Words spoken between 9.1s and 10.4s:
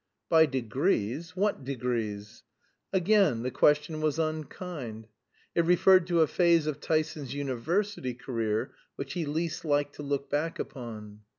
he least liked to look